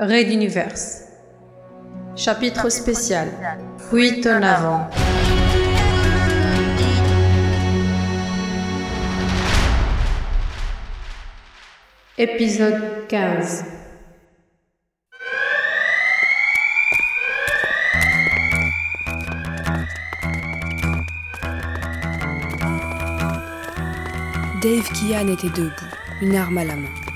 [0.00, 0.78] Raid d'univers.
[2.14, 3.28] Chapitre spécial.
[3.90, 4.88] Fuite en avant.
[12.16, 13.64] Épisode 15.
[24.62, 25.72] Dave Kian était debout,
[26.22, 27.07] une arme à la main.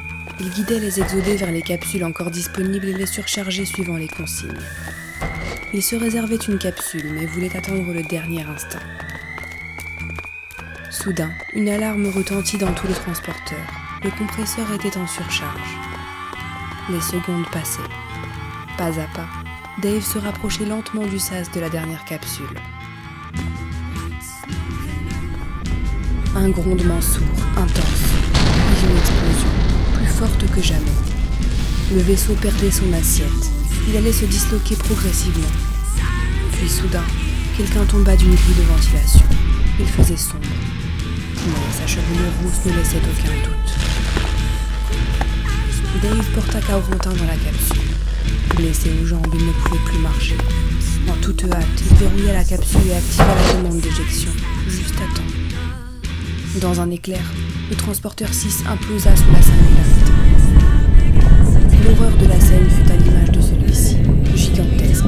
[0.44, 4.50] Il guidait les exodés vers les capsules encore disponibles et les surchargeait suivant les consignes.
[5.72, 8.80] Il se réservait une capsule, mais voulait attendre le dernier instant.
[10.90, 13.64] Soudain, une alarme retentit dans tout le transporteur.
[14.02, 15.78] Le compresseur était en surcharge.
[16.90, 17.80] Les secondes passaient.
[18.76, 19.28] Pas à pas,
[19.80, 22.58] Dave se rapprochait lentement du sas de la dernière capsule.
[26.34, 27.22] Un grondement sourd,
[27.56, 29.61] intense, puis une explosion,
[30.28, 30.80] que jamais.
[31.92, 33.50] Le vaisseau perdait son assiette.
[33.88, 35.50] Il allait se disloquer progressivement.
[36.52, 37.02] Puis soudain,
[37.56, 39.26] quelqu'un tomba d'une grille de ventilation.
[39.80, 40.46] Il faisait sombre.
[41.46, 43.74] Mais sa chevelure rousse ne laissait aucun doute.
[46.02, 47.82] Dave porta Kaurentin dans la capsule.
[48.56, 50.36] Blessé aux jambes, il ne pouvait plus marcher.
[51.08, 54.30] En toute hâte, il verrouilla la capsule et activa la commande d'éjection,
[54.68, 55.51] juste à temps.
[56.60, 57.22] Dans un éclair,
[57.70, 60.12] le transporteur 6 implosa sous la singularité.
[61.82, 63.96] L'horreur de la scène fut à l'image de celui-ci,
[64.34, 65.06] gigantesque,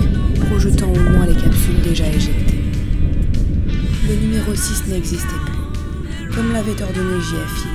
[0.49, 2.65] projetant au loin les capsules déjà éjectées.
[4.09, 6.35] Le numéro 6 n'existait plus.
[6.35, 7.69] Comme l'avait ordonné JFI,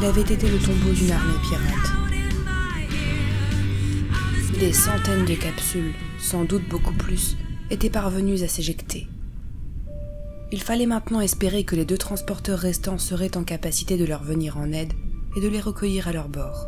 [0.00, 1.92] il avait été le tombeau d'une armée pirate.
[4.58, 7.36] Des centaines de capsules, sans doute beaucoup plus,
[7.70, 9.06] étaient parvenues à s'éjecter.
[10.52, 14.56] Il fallait maintenant espérer que les deux transporteurs restants seraient en capacité de leur venir
[14.56, 14.92] en aide
[15.36, 16.66] et de les recueillir à leur bord.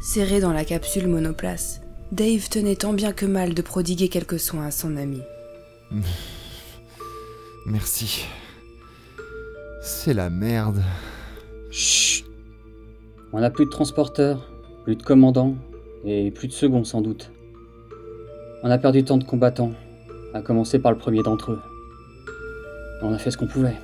[0.00, 1.80] Serré dans la capsule monoplace,
[2.12, 5.20] Dave tenait tant bien que mal de prodiguer quelques soins à son ami.
[7.66, 8.24] Merci.
[9.82, 10.82] C'est la merde.
[11.70, 12.24] Chut
[13.32, 14.50] On n'a plus de transporteurs,
[14.84, 15.56] plus de commandants
[16.04, 17.30] et plus de seconds sans doute.
[18.62, 19.72] On a perdu tant de combattants,
[20.34, 21.60] à commencer par le premier d'entre eux.
[23.02, 23.76] On a fait ce qu'on pouvait.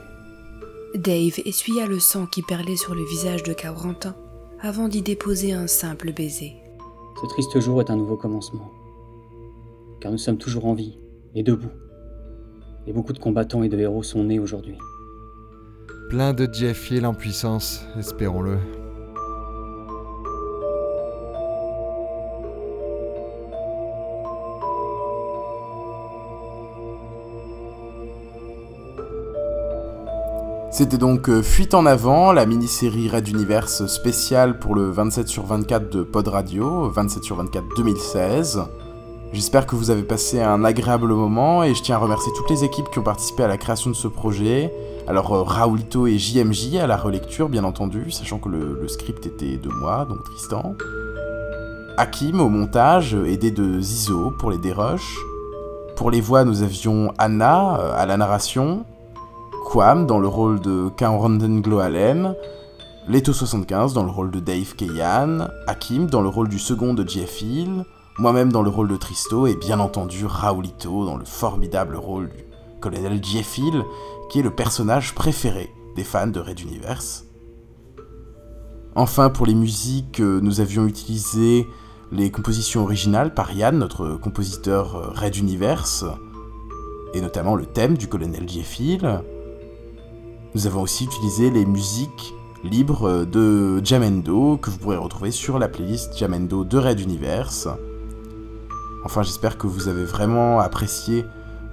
[0.94, 4.14] Dave essuya le sang qui perlait sur le visage de Kaurentin
[4.60, 6.54] avant d'y déposer un simple baiser.
[7.20, 8.70] Ce triste jour est un nouveau commencement.
[10.00, 10.98] Car nous sommes toujours en vie
[11.34, 11.72] et debout.
[12.86, 14.76] Et beaucoup de combattants et de héros sont nés aujourd'hui.
[16.08, 18.58] Plein de Jeff Hill en puissance, espérons-le.
[30.76, 35.46] C'était donc euh, Fuite en avant, la mini-série Red Universe spéciale pour le 27 sur
[35.46, 38.60] 24 de Pod Radio, 27 sur 24 2016.
[39.32, 42.62] J'espère que vous avez passé un agréable moment et je tiens à remercier toutes les
[42.62, 44.70] équipes qui ont participé à la création de ce projet.
[45.08, 49.56] Alors euh, Raoulito et JMJ à la relecture bien entendu, sachant que le, script était
[49.56, 50.74] de moi, donc Tristan.
[51.96, 55.16] Hakim au montage, aidé de Zizo pour les dérushs.
[55.96, 58.84] Pour les voix, nous avions Anna euh, à la narration,
[59.66, 62.34] Quam dans le rôle de Kaoran Gloalem,
[63.10, 67.42] Leto75 dans le rôle de Dave Keyan, Hakim dans le rôle du second de Jeff
[68.18, 72.44] moi-même dans le rôle de Tristo et bien entendu Raoulito dans le formidable rôle du
[72.80, 73.58] colonel Jeff
[74.30, 77.24] qui est le personnage préféré des fans de Red Universe.
[78.94, 81.66] Enfin, pour les musiques, euh, nous avions utilisé
[82.12, 86.04] les compositions originales par Yann, notre compositeur euh, Red Universe,
[87.12, 88.80] et notamment le thème du colonel Jeff.
[90.56, 92.34] Nous avons aussi utilisé les musiques
[92.64, 97.68] libres de Jamendo que vous pourrez retrouver sur la playlist Jamendo de Red Universe.
[99.04, 101.26] Enfin, j'espère que vous avez vraiment apprécié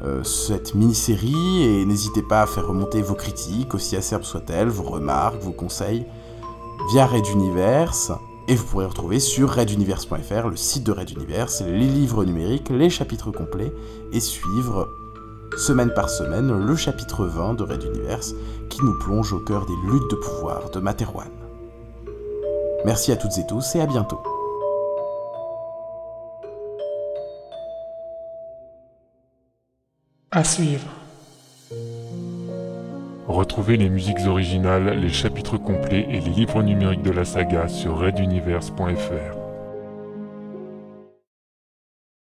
[0.03, 4.83] euh, cette mini-série et n'hésitez pas à faire remonter vos critiques, aussi acerbes soient-elles, vos
[4.83, 6.05] remarques, vos conseils
[6.91, 8.11] via Red Universe.
[8.49, 12.89] Et vous pourrez retrouver sur reduniverse.fr, le site de Red Universe, les livres numériques, les
[12.89, 13.71] chapitres complets
[14.11, 14.89] et suivre
[15.57, 18.33] semaine par semaine le chapitre 20 de Red Universe
[18.69, 21.29] qui nous plonge au cœur des luttes de pouvoir de Materwan.
[22.85, 24.21] Merci à toutes et tous et à bientôt.
[30.31, 30.87] À suivre.
[33.27, 37.97] Retrouvez les musiques originales, les chapitres complets et les livres numériques de la saga sur
[37.97, 39.42] reduniverse.fr.